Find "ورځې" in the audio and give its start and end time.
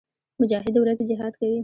0.83-1.03